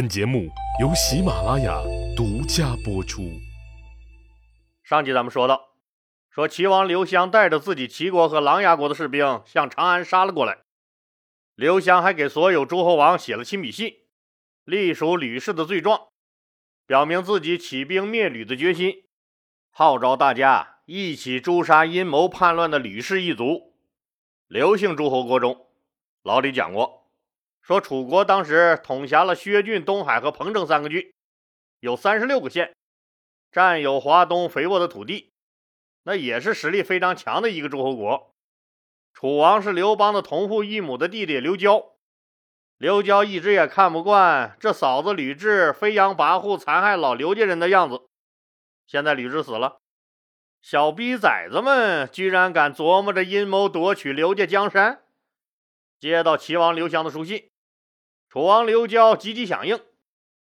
[0.00, 0.48] 本节目
[0.80, 1.78] 由喜马拉雅
[2.16, 3.38] 独家播出。
[4.82, 5.74] 上集咱们说到，
[6.30, 10.60] 说齐王刘襄带着自己齐国和琅琊国的士兵向长安杀了过来。
[11.54, 13.92] 刘襄还给所有诸侯王写了亲笔信，
[14.64, 16.08] 隶属吕氏的罪状，
[16.86, 19.04] 表明自己起兵灭吕的决心，
[19.68, 23.74] 号召大家一起诛杀阴谋叛乱的吕氏一族。
[24.48, 25.66] 刘姓诸侯国中，
[26.22, 26.99] 老李讲过。
[27.62, 31.12] 说楚国当时统辖了薛郡、东海和彭城三个郡，
[31.78, 32.74] 有三十六个县，
[33.52, 35.30] 占有华东肥沃的土地，
[36.02, 38.34] 那也是实力非常强的一个诸侯国。
[39.12, 41.92] 楚王是刘邦的同父异母的弟弟刘交，
[42.78, 48.06] 刘交一直也看不惯这嫂子吕雉飞扬跋扈、残害老刘家人的样子。
[48.86, 49.78] 现在吕雉死了，
[50.62, 55.02] 小逼崽子们居然敢琢磨着阴谋夺取刘家江山。
[55.98, 57.49] 接到齐王刘襄的书信。
[58.32, 59.80] 楚王刘交积极响应，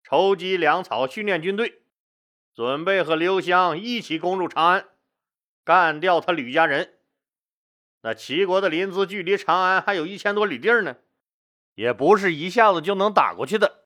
[0.02, 1.84] 筹集粮草，训练军队，
[2.52, 4.88] 准备和刘襄一起攻入长安，
[5.64, 6.96] 干掉他吕家人。
[8.02, 10.96] 那齐国的临淄距离长安还有一千多里地呢，
[11.76, 13.86] 也不是一下子就能打过去的。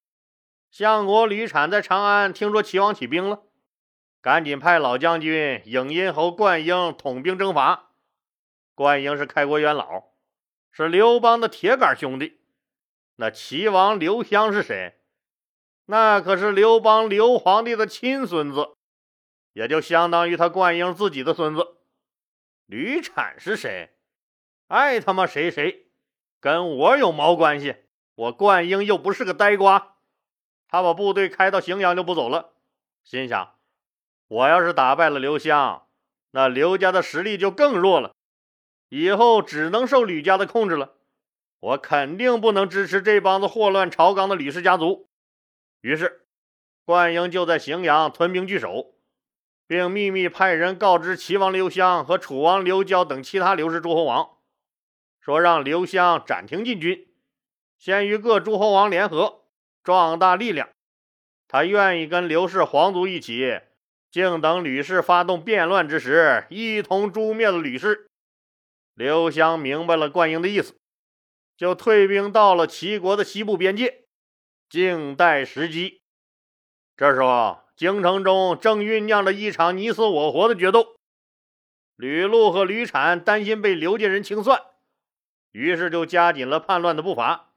[0.71, 3.43] 相国吕产在长安听说齐王起兵了，
[4.21, 7.89] 赶紧派老将军颍阴侯灌婴统兵征伐。
[8.75, 10.05] 灌婴是开国元老，
[10.71, 12.38] 是刘邦的铁杆兄弟。
[13.21, 14.97] 那齐王刘襄是谁？
[15.87, 18.69] 那可是刘邦刘皇帝的亲孙子，
[19.51, 21.75] 也就相当于他灌婴自己的孙子。
[22.65, 23.89] 吕产是谁？
[24.67, 25.87] 爱他妈谁谁，
[26.39, 27.75] 跟我有毛关系？
[28.15, 29.97] 我灌婴又不是个呆瓜。
[30.69, 32.53] 他把部队开到荥阳就不走了，
[33.03, 33.55] 心想：
[34.29, 35.85] 我要是打败了刘襄，
[36.31, 38.15] 那刘家的实力就更弱了，
[38.87, 40.95] 以后只能受吕家的控制了。
[41.59, 45.07] 我肯定不能支持这帮子祸乱朝纲的吕氏家族。
[45.81, 46.25] 于是，
[46.85, 48.93] 灌婴就在荥阳屯兵据守，
[49.67, 54.37] 并秘密派人告知齐王刘襄和楚王刘交等其他刘氏诸侯王，
[55.19, 57.07] 说让刘襄暂停进军，
[57.77, 59.43] 先与各诸侯王联合，
[59.83, 60.69] 壮大力量。
[61.47, 63.59] 他愿意跟刘氏皇族一起，
[64.11, 68.07] 静等吕氏发动变乱之时，一同诛灭了吕氏。
[68.93, 70.75] 刘襄明白了灌婴的意思。
[71.59, 74.05] 就退兵到了齐国的西部边界，
[74.69, 76.01] 静待时机。
[76.95, 80.95] 这时候，京城中正酝酿着一场你死我活的决斗。
[81.97, 84.61] 吕禄和吕产担心被刘家人清算，
[85.51, 87.49] 于是就加紧了叛乱的步伐。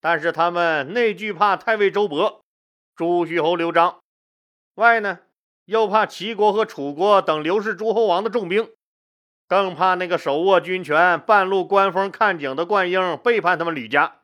[0.00, 2.40] 但是他们内惧怕太尉周勃、
[2.96, 4.00] 朱虚侯刘璋，
[4.76, 5.18] 外呢
[5.66, 8.72] 又怕齐国和楚国等刘氏诸侯王的重兵。
[9.48, 14.16] 更怕那个手握军权、半路观风看景的冠英背叛他们吕家，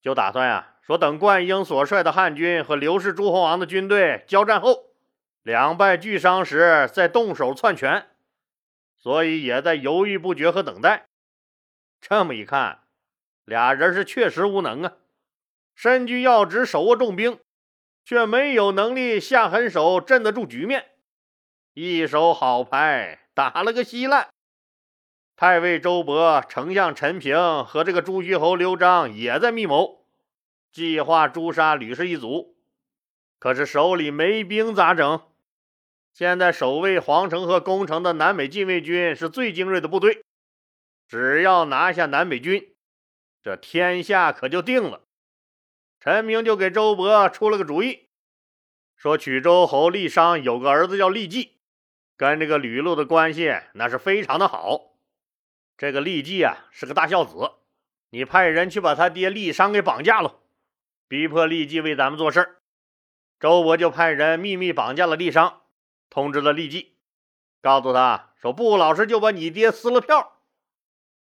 [0.00, 4.86] 就打算呀，说等冠英所率的汉军和刘氏诸侯王的军队交战后，
[5.42, 8.06] 两败俱伤时再动手篡权，
[8.96, 11.04] 所以也在犹豫不决和等待。
[12.00, 12.78] 这么一看，
[13.44, 14.92] 俩人是确实无能啊，
[15.74, 17.38] 身居要职，手握重兵，
[18.06, 20.86] 却没有能力下狠手镇得住局面，
[21.74, 24.28] 一手好牌打了个稀烂。
[25.38, 30.06] 太尉周勃、丞相陈平和这个朱虚侯刘璋也在密谋，
[30.72, 32.56] 计划诛杀吕氏一族。
[33.38, 35.20] 可是手里没兵咋整？
[36.10, 40.24] 现在守卫皇城和宫城的南北禁卫军是最精锐的部队，
[41.06, 42.74] 只要拿下南北军，
[43.42, 45.02] 这天下可就定了。
[46.00, 48.08] 陈平就给周勃出了个主意，
[48.96, 51.58] 说曲周侯郦商有个儿子叫郦季，
[52.16, 54.85] 跟这个吕禄的关系那是非常的好。
[55.78, 57.52] 这个利季啊是个大孝子，
[58.08, 60.40] 你派人去把他爹利商给绑架了，
[61.06, 62.56] 逼迫利季为咱们做事儿。
[63.38, 65.60] 周勃就派人秘密绑架了利商，
[66.08, 66.96] 通知了利季，
[67.60, 70.40] 告诉他说不老实就把你爹撕了票。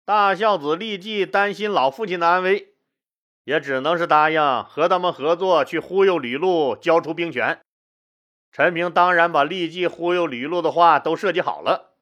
[0.06, 2.76] 大孝子郦季担心老父亲的安危，
[3.44, 7.60] 也只能是答应和他们合作，去忽悠吕禄交出兵权。
[8.54, 11.98] 陈平当然把郦季忽悠吕禄的话都设计好了。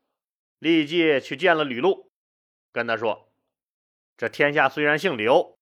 [0.60, 2.12] 郦季去见了吕禄。
[2.74, 3.30] 跟他说
[4.18, 5.56] ：“这天下虽然姓刘，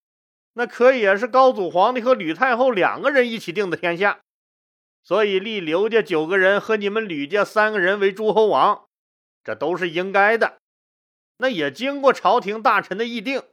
[0.54, 4.22] 那可也是高祖皇帝和吕太后两个人一起定的天下，
[5.04, 8.86] 所以立刘家九个人和你们吕家三个人为诸侯王，
[9.44, 10.58] 这都是应该的。
[11.38, 13.44] 那也经过朝廷大臣的议定，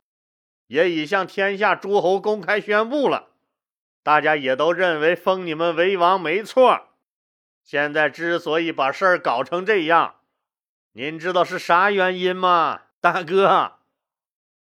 [0.69, 3.31] 也已向天下诸侯公开宣布了，
[4.05, 6.91] 大家也都认为封你们为王没错。
[7.65, 10.21] 现在之所以把事儿搞成这样，
[10.93, 13.79] 您知道是啥原因吗？”大哥，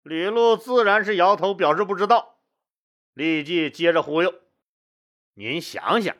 [0.03, 2.39] 李禄自然是摇头表示不知道。
[3.15, 4.35] 立即接着忽悠，
[5.35, 6.15] 您想想，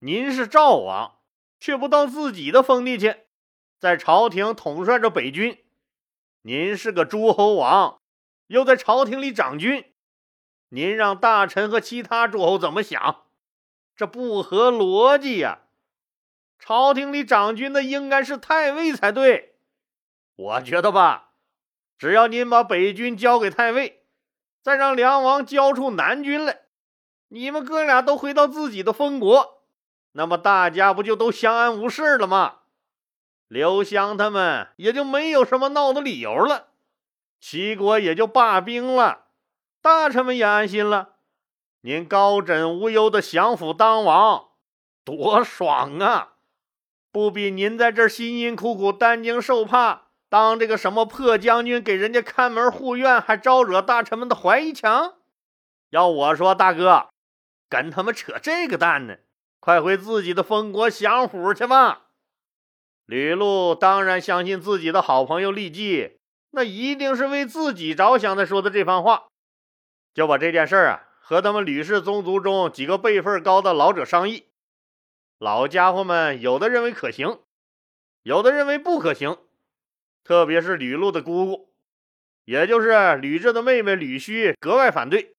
[0.00, 1.20] 您是赵王，
[1.60, 3.26] 却不到自己的封地去，
[3.78, 5.58] 在朝廷统帅着北军；
[6.42, 8.00] 您是个诸侯王，
[8.48, 9.92] 又在朝廷里掌军，
[10.70, 13.26] 您让大臣和其他诸侯怎么想？
[13.94, 15.60] 这不合逻辑呀！
[16.58, 19.54] 朝廷里掌军的应该是太尉才对。
[20.34, 21.27] 我觉得吧，
[21.98, 24.04] 只要您把北军交给太尉，
[24.62, 26.60] 再让梁王交出南军来。
[27.28, 29.64] 你们哥俩都回到自己的封国，
[30.12, 32.60] 那么大家不就都相安无事了吗？
[33.48, 36.68] 刘湘他们也就没有什么闹的理由了，
[37.40, 39.26] 齐国也就罢兵了，
[39.80, 41.16] 大臣们也安心了。
[41.80, 44.48] 您高枕无忧的享福当王，
[45.04, 46.34] 多爽啊！
[47.10, 55.14] 不比您在这辛辛苦苦担惊受怕，当这个什么破将军给人家看门护院，还招惹大臣们的怀疑强？
[55.90, 57.08] 要我说，大哥。
[57.70, 59.16] 跟他们扯这个蛋呢？
[59.60, 62.06] 快回自己的封国享福去吧！
[63.04, 66.18] 吕禄当然相信自己的好朋友郦季，
[66.52, 69.28] 那一定是为自己着想才说的这番话。
[70.14, 74.46] 就把这件事啊和他们吕氏宗族中几个辈分高的老者商议。
[75.38, 77.40] 老家伙们有的认为可行，
[78.22, 79.36] 有的认为不可行。
[80.28, 81.70] 特别是吕禄的姑姑，
[82.44, 85.34] 也就是吕雉的妹妹吕须，格外反对。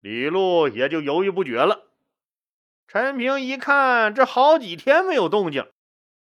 [0.00, 1.86] 吕禄也就犹豫不决了。
[2.88, 5.70] 陈平一看，这好几天没有动静，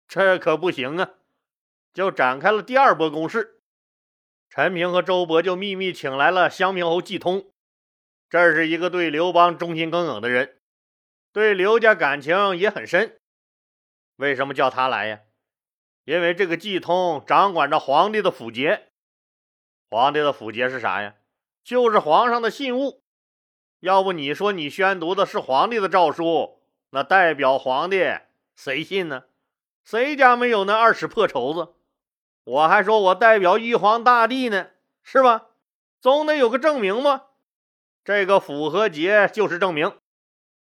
[0.06, 1.12] 这可不行啊！
[1.94, 3.62] 就展开了第二波攻势。
[4.50, 7.53] 陈平和周勃就秘密请来了襄平侯季通，
[8.29, 10.57] 这是一个对刘邦忠心耿耿的人，
[11.31, 13.17] 对刘家感情也很深。
[14.17, 15.21] 为什么叫他来呀？
[16.03, 18.88] 因为这个季通掌管着皇帝的府节。
[19.89, 21.15] 皇帝的府节是啥呀？
[21.63, 23.01] 就是皇上的信物。
[23.81, 26.59] 要不你说你宣读的是皇帝的诏书，
[26.92, 28.03] 那代表皇帝
[28.56, 29.25] 谁信呢？
[29.83, 31.74] 谁家没有那二尺破绸子？
[32.44, 34.69] 我还说我代表玉皇大帝呢，
[35.03, 35.50] 是吧？
[36.00, 37.24] 总得有个证明吗？
[38.03, 39.95] 这个符和节就是证明。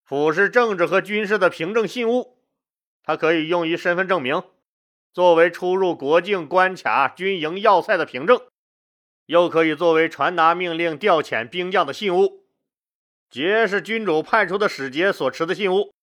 [0.03, 2.39] 符是政治和军事的凭证信物，
[3.03, 4.43] 它可以用于身份证明，
[5.15, 8.43] 作为出入国境关卡、军营要塞的凭证，
[9.27, 12.45] 又可以作为传达命令、调遣兵将的信物。
[13.31, 15.95] 节是君主派出的使节所持的信物，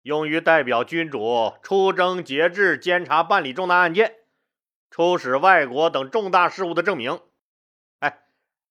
[0.00, 4.14] 用于代表君主出征节制、监察办理重大案件、
[4.90, 7.20] 出使外国等重大事务的证明。
[7.98, 8.20] 哎，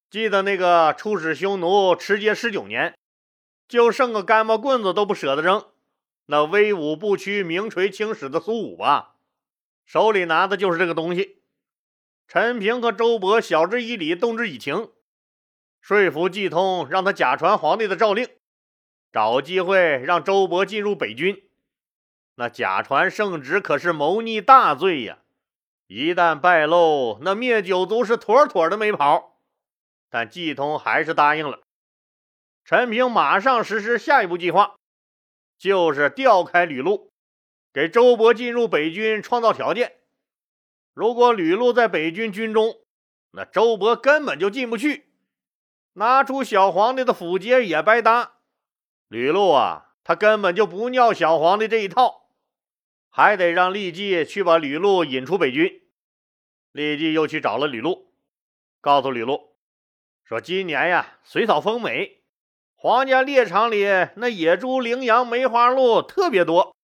[0.10, 2.98] 记得那个出使匈奴持节十九年，
[3.68, 5.64] 就剩个干巴棍子都不舍得扔，
[6.26, 9.14] 那威武不屈、名垂青史的苏武吧，
[9.90, 11.42] 手里拿的就是这个东西。
[12.28, 14.92] 陈平和周勃晓之以理，动之以情。
[15.82, 18.30] 说服季通，让他假传皇帝的诏令，
[19.12, 21.50] 找机会让周勃进入北军。
[22.36, 25.18] 那假传圣旨可是谋逆大罪呀！
[25.88, 29.40] 一旦败露，那灭九族是妥妥的没跑。
[30.12, 31.62] 但季通还是答应了。
[32.64, 34.76] 陈平马上实施下一步计划，
[35.58, 37.09] 就是调开吕禄，
[37.80, 39.94] 给周勃进入北军创造条件。
[40.94, 42.76] 如果吕禄在北军军中，
[43.32, 45.06] 那周勃根本就进不去。
[45.94, 48.34] 拿出小皇帝的府节也白搭，
[49.08, 52.28] 吕禄啊，他根本就不尿小皇帝这一套，
[53.10, 55.82] 还得让立即去把吕禄引出北军。
[56.74, 58.12] 立即又去找了吕禄，
[58.82, 59.56] 告诉吕禄
[60.26, 62.24] 说：“今年呀，水草丰美，
[62.76, 63.86] 皇家猎场里
[64.18, 66.76] 那野猪、羚羊、梅花鹿特别多，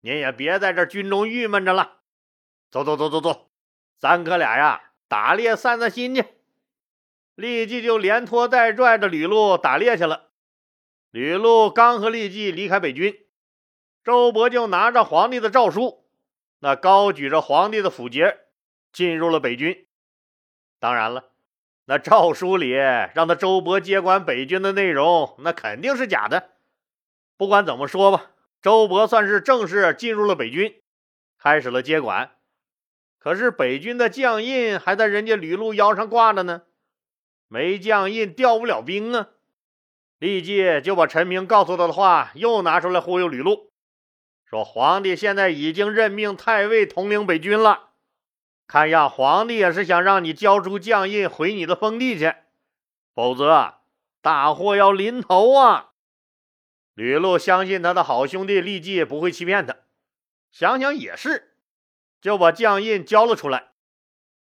[0.00, 1.98] 您也别在这军中郁闷着了。
[2.70, 3.50] 走走走走走，
[3.98, 6.24] 咱哥俩呀，打猎散散心去。”
[7.36, 10.28] 立即就连拖带拽着吕禄打猎去了。
[11.10, 13.24] 吕禄刚和立即离开北军，
[14.04, 16.04] 周勃就拿着皇帝的诏书，
[16.58, 18.40] 那高举着皇帝的符节，
[18.92, 19.86] 进入了北军。
[20.78, 21.30] 当然了，
[21.86, 26.50] 那诏书里让他周勃接管北军的内容，那肯定是假的。
[27.38, 30.80] 不管怎么说吧，周勃算是正式进入了北军，
[31.38, 32.32] 开始了接管。
[33.18, 36.62] 可是北军的将印还在人家吕禄腰上挂着呢。
[37.48, 39.28] 没将印，调不了兵啊！
[40.18, 43.72] 立即就把陈平告诉他的话又拿出来忽悠吕禄，
[44.44, 47.88] 说皇帝现在已经任命太尉统领北军了，
[48.66, 52.34] 看样皇帝也是想让你交出将印回你的封地去，
[53.14, 53.76] 否则
[54.20, 55.89] 大祸要临头啊！
[56.94, 59.76] 吕禄相信他的好兄弟立即不会欺骗他，
[60.50, 61.54] 想想也是，
[62.20, 63.68] 就把将印交了出来。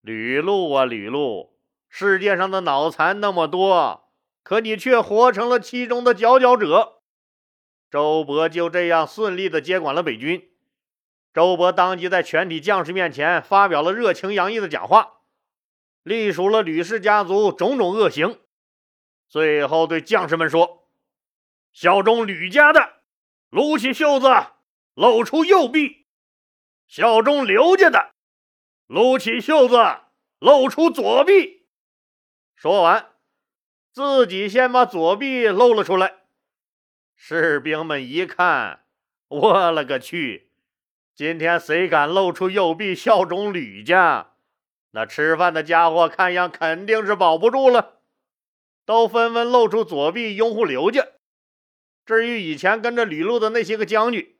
[0.01, 1.59] 吕禄啊，吕禄！
[1.87, 4.09] 世界上的脑残那么多，
[4.43, 7.01] 可你却活成了其中的佼佼者。
[7.91, 10.49] 周勃就这样顺利地接管了北军。
[11.33, 15.19] 周勃当即在全体将士面前发表了热情洋溢的讲话，
[16.01, 18.39] 隶属了吕氏家族种种恶行，
[19.27, 20.80] 最后对将士们说
[21.71, 23.01] ：“效忠吕家的，
[23.49, 24.27] 撸起袖子，
[24.93, 26.05] 露出右臂；
[26.87, 28.11] 效忠刘家的，
[28.87, 29.77] 撸起袖子，
[30.39, 31.65] 露出左臂。”
[32.55, 33.13] 说完，
[33.91, 36.15] 自己先把左臂露了出来。
[37.15, 38.83] 士兵们一看，
[39.27, 40.51] 我勒个去！
[41.13, 44.33] 今天谁敢露出右臂效忠吕家，
[44.91, 48.01] 那吃饭的家伙看样肯定是保不住了，
[48.85, 51.07] 都纷纷露出左臂拥护刘家。
[52.11, 54.35] 至于以前跟着吕禄的那些个将军，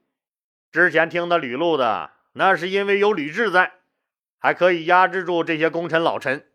[0.73, 3.75] 之前听他吕禄的，那是因为有吕雉在，
[4.37, 6.45] 还可以压制住这些功臣老臣。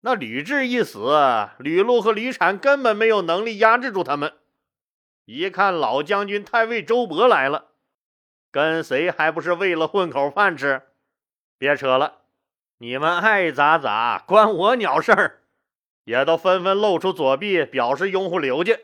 [0.00, 0.98] 那吕雉一死，
[1.60, 4.32] 吕禄和吕产根本没有能力压制住他们。
[5.26, 7.66] 一看老将军太尉周勃来了。
[8.50, 10.82] 跟谁还不是为了混口饭吃？
[11.56, 12.22] 别扯了，
[12.78, 15.42] 你们爱咋咋，关我鸟事儿！
[16.02, 18.76] 也都纷纷露出左臂，表示拥护刘家。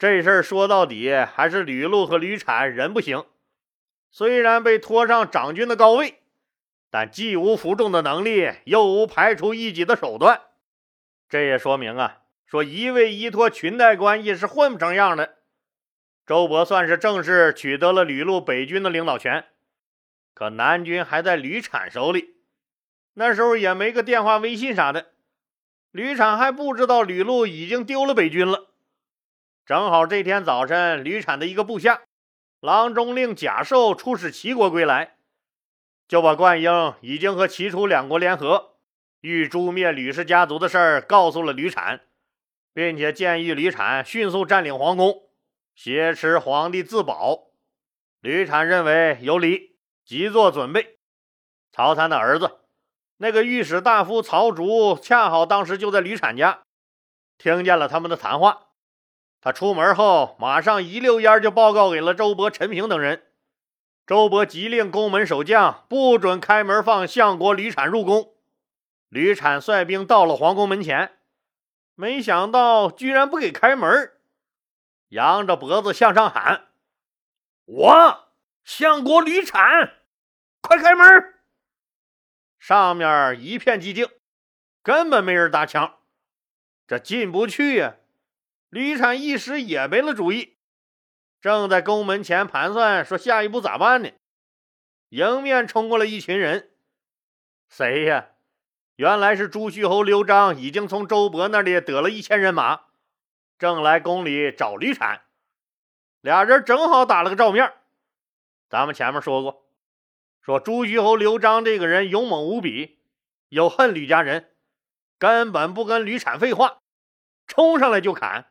[0.00, 3.22] 这事儿说到底还是吕禄和吕产人不行。
[4.10, 6.20] 虽然被拖上长军的高位，
[6.90, 10.40] 但既无服众的能力，又无排除异己的手段。
[11.28, 15.34] 这也说明啊，说一味依托裙带关系是混不成样的。
[16.26, 19.44] 周勃算是正式取得了吕禄北军的领导权，
[20.32, 22.36] 可南军还在吕产手里。
[23.12, 25.08] 那时候也没个电话、微信啥的，
[25.90, 28.69] 吕产还不知道吕禄已经丢了北军了。
[29.70, 32.02] 正好这天早晨，吕产的一个部下
[32.58, 35.14] 郎中令贾寿出使齐国归来，
[36.08, 38.74] 就把灌婴已经和齐楚两国联合，
[39.20, 42.00] 欲诛灭吕氏家族的事儿告诉了吕产，
[42.74, 45.22] 并且建议吕产迅速占领皇宫。
[45.76, 47.52] 挟持皇帝自保，
[48.20, 50.98] 吕产认为有理，即做准备。
[51.70, 52.58] 曹参的儿子，
[53.18, 56.62] 那个御史大夫曹竹，恰好当时就在吕产家，
[57.38, 58.66] 听见了他们的谈话。
[59.40, 63.26] 他出门后，马上一溜烟就报告给了周勃、陈平等人。
[64.06, 68.34] 周勃急令宫门守将不准开门放相国吕产入宫。
[69.08, 71.18] 吕产率兵到了皇宫门前，
[71.94, 74.12] 没想到居然不给开门。
[75.08, 76.68] 扬着脖子向上喊
[77.64, 78.28] ：“我
[78.62, 79.94] 相国吕产，
[80.60, 81.34] 快开门！”
[82.60, 84.08] 上面一片寂静，
[84.82, 85.96] 根本没人搭腔。
[86.86, 87.96] 这进不去呀！
[88.70, 90.56] 吕产一时也没了主意，
[91.40, 94.10] 正在宫门前盘算说下一步咋办呢？
[95.08, 96.70] 迎面冲过来一群人，
[97.68, 98.28] 谁呀？
[98.94, 102.82] 原来是朱虚侯刘璋，已经从周勃那里得了一千人马。
[103.58, 105.22] 正来宫里找吕产，
[106.20, 107.72] 俩人正好打了个照面。
[108.68, 109.64] 咱们前面说过，
[110.40, 113.00] 说朱虚侯刘璋这个人勇猛无比，
[113.48, 114.54] 又恨吕家人，
[115.18, 116.78] 根本不跟吕产废话，
[117.48, 118.46] 冲上来就砍。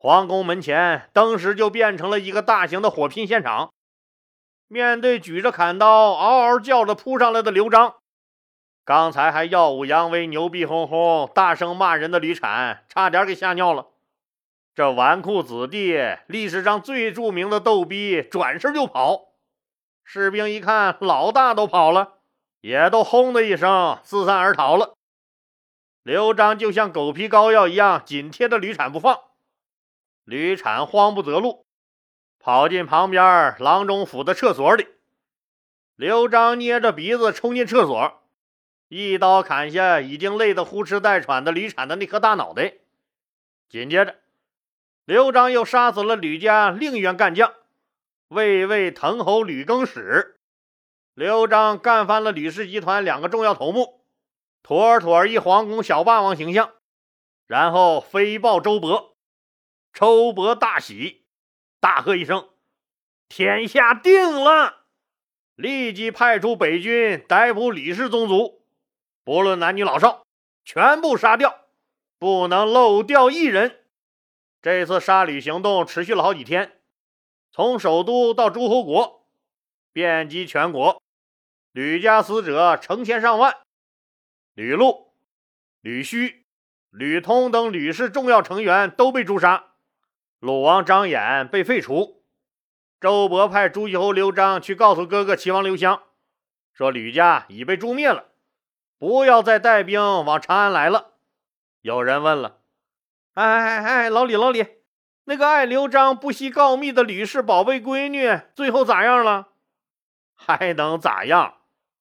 [0.00, 3.72] 皇宫门前当时就变成了一个大型的火拼现场。
[4.68, 7.94] 面对举着砍刀、嗷嗷叫着扑上来的刘璋，
[8.84, 13.88] 刚才还耀武扬威、牛逼哄哄、大声骂人的吕产，差点给吓尿了。
[14.72, 19.32] 这纨绔子弟，历史上最著名的逗逼，转身就跑。
[20.04, 22.18] 士兵一看老大都跑了，
[22.60, 24.94] 也都轰的一声四散而逃了。
[26.04, 29.18] 刘璋就像狗皮膏药一样紧贴着吕产不放。
[30.28, 31.64] 吕产慌不择路，
[32.38, 34.86] 跑进旁边郎中府的厕所里。
[35.96, 38.22] 刘璋捏着鼻子冲进厕所，
[38.88, 42.74] 一刀砍下已经累得呼哧带喘的吕产的那颗大脑袋。
[43.70, 44.16] 紧接着。
[45.06, 47.54] 刘璋又杀死了吕家另一员干将，
[48.28, 50.38] 魏魏滕侯吕更始。
[51.14, 54.02] 刘璋干翻了吕氏集团两个重要头目，
[54.62, 56.74] 妥妥一皇宫小霸王形象。
[57.46, 59.07] 然后飞报周勃，
[59.92, 61.24] 周勃大喜，
[61.80, 62.50] 大喝一声
[63.28, 64.86] ：“天下定了！”
[65.56, 68.62] 立即派出北军逮捕吕氏宗族，
[69.24, 70.24] 不论男女老少，
[70.64, 71.64] 全部杀掉，
[72.18, 73.84] 不能漏掉一人。
[74.62, 76.80] 这次杀吕行动持续了好几天，
[77.50, 79.26] 从首都到诸侯国，
[79.92, 81.02] 遍及全国，
[81.72, 83.56] 吕家死者成千上万。
[84.54, 85.12] 吕禄、
[85.80, 86.44] 吕须、
[86.90, 89.67] 吕通等吕氏重要成员都被诛杀，
[90.40, 92.22] 鲁王张衍被废除。
[93.00, 96.02] 周勃派朱虚侯刘璋去告诉哥哥齐王刘襄，
[96.72, 98.26] 说吕家已被诛灭了，
[98.98, 101.14] 不要再带兵往长安来了。
[101.80, 102.60] 有人问了。
[103.34, 104.66] 哎哎哎，老李老李，
[105.24, 109.48] 那个爱刘璋、不惜告密的吕氏宝贝闺女，最后咋样了？
[110.34, 111.58] 还能咋样？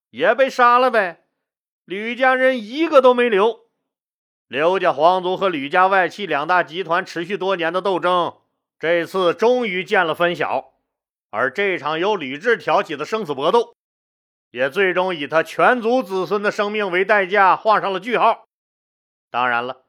[0.09, 1.25] 也被杀了呗。
[1.85, 3.66] 吕家人一个都没留。
[4.47, 8.37] 刘家皇族和吕家外戚两大集团持续多年的斗争，
[8.79, 10.73] 这次终于见了分晓。
[11.29, 13.75] 而这场由吕雉挑起的生死搏斗，
[14.51, 18.45] 也最终以他全族子孙的生命为代价画上了句号。
[19.29, 19.83] 当然了，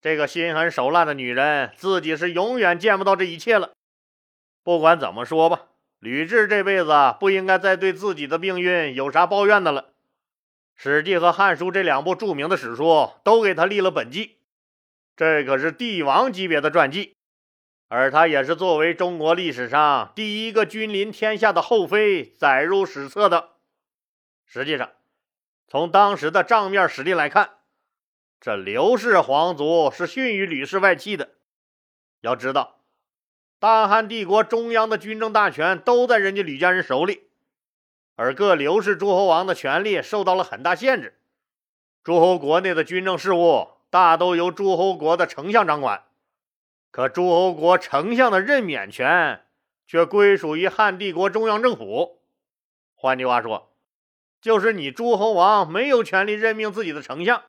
[0.00, 3.72] 这个心狠手辣的女人自己是永远见不到这一切了。
[4.62, 5.62] 不管怎么说吧，
[5.98, 9.82] 吕雉这辈子不应该再对自己的命运有啥抱怨的了。
[10.78, 14.36] 《史记》和《汉书》这两部著名的史书都给他立了本纪，
[15.16, 17.16] 这可是帝王级别的传记，
[17.88, 23.52] 而他也是作为中国历史上第一个君临天下的后妃载入史册的。
[24.44, 24.90] 实际上，
[25.66, 27.54] 从当时的账面实力来看，
[28.38, 31.30] 这刘氏皇族是逊于吕氏外戚的。
[32.20, 32.80] 要知道，
[33.58, 37.25] 大汉帝国中央的军政大权都在人家吕家人手里。
[38.16, 41.18] 而各刘氏诸侯王的权力受到了很大限制，
[42.02, 46.04] 诸侯国内的军政事务大都由诸侯国的丞相掌管，
[46.90, 49.44] 可诸侯国丞相的任免权
[49.86, 52.22] 却归属于汉帝国中央政府。
[52.94, 53.70] 换句话说，
[54.40, 57.42] 就是你诸侯王没有权利任命自己的丞相，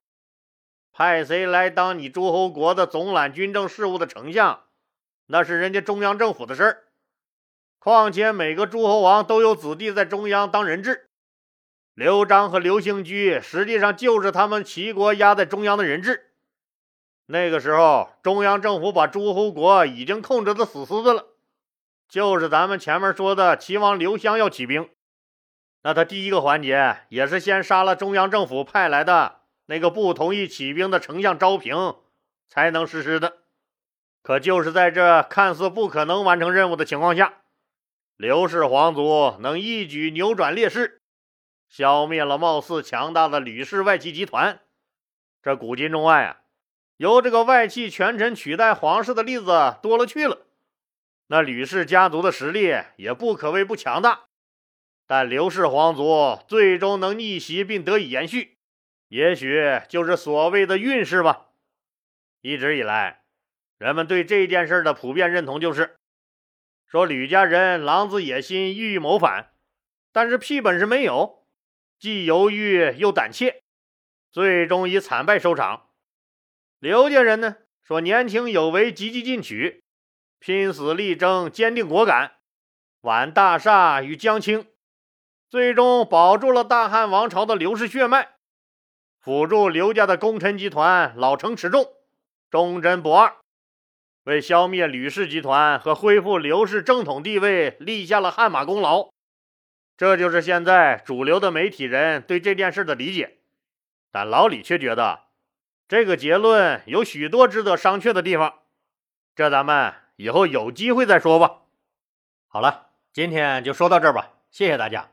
[0.91, 4.63] 派谁来当你诸侯国的总揽军政事务的丞相，
[5.27, 6.83] 那是人家中央政府的事儿。
[7.79, 11.09] 况且每个诸侯王都有子弟在中央当人质，
[11.93, 16.31] 刘璋和刘兴居实际上就是他们齐国压在中央的人质。
[17.27, 21.25] 那个时候，中央政府把诸侯国已经控制的死死的了，
[22.07, 24.89] 就是咱们前面说的齐王刘襄要起兵，
[25.83, 31.95] 那他第一个环节也是先杀了中央政府派来的那个不同意起兵的丞相昭平，
[32.47, 33.37] 才能实施的。
[34.23, 37.33] 可就是在这看似不可能完成任务的情况下。
[38.17, 41.03] 刘氏皇族能一举扭转劣势，
[41.69, 44.59] 消灭了貌似强大的吕氏外戚集团。
[45.43, 46.41] 这古今中外啊，
[46.95, 50.47] 由这个外戚权臣取代皇室的例子多了去了。
[51.27, 54.21] 那吕氏家族的实力也不可谓不强大，
[55.05, 58.57] 但刘氏皇族最终能逆袭并得以延续，
[59.09, 61.49] 也许就是所谓的运势吧。
[62.41, 63.21] 一直以来，
[63.77, 65.96] 人们对这件事的普遍认同就是。
[66.87, 69.51] 说吕家人狼子野心，欲欲谋反，
[70.13, 71.45] 但是屁本事没有，
[71.99, 73.63] 既犹豫又胆怯，
[74.31, 75.89] 最终以惨败收场。
[76.79, 79.83] 刘家人呢，说年轻有为，积极进取，
[80.39, 82.37] 拼死力争，坚定果敢，
[83.01, 84.67] 挽大厦与江青，
[85.49, 88.35] 最终保住了大汉王朝的刘氏血脉，
[89.19, 91.85] 辅助刘家的功臣集团老成持重，
[92.49, 93.35] 忠贞不二。
[94.27, 99.07] 为消灭吕氏集团和恢复刘氏正统地位立下了汗马功劳，
[99.95, 103.37] 这就是现在主流的媒体人对这件事的理解。
[104.11, 105.21] 但老李却觉得
[105.87, 108.55] 这个结论有许多值得商榷的地方，
[109.33, 111.61] 这咱们以后有机会再说吧。
[112.49, 115.07] 好了，今天就说到这儿吧，谢谢大家。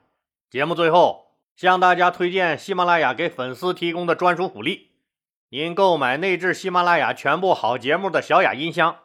[0.50, 4.90] 节目最后向大家推荐喜马拉雅给粉丝提供的专属福利：
[5.50, 8.96] 您购买内置喜马拉雅全部好节目的小雅音箱。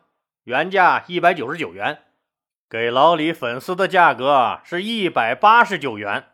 [0.44, 2.04] 原价一百九十九元，
[2.70, 6.30] 给老李粉丝的价格是一百八十九元。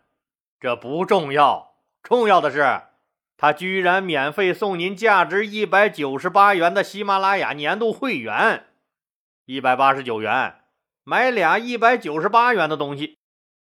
[0.60, 2.84] 这不重要，重要的是
[3.38, 8.68] 他居然免费送您价值一百九十八元的喜马拉雅年度会员。
[9.46, 10.62] 一百八十九元
[11.04, 13.20] 买俩一百九十八元的东西，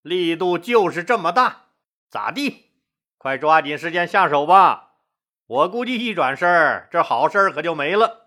[0.02, 1.66] 力度就是这么大，
[2.10, 2.72] 咋地？
[3.18, 4.94] 快抓紧时间下手吧！
[5.46, 8.27] 我估计一转身，这好事可就没了。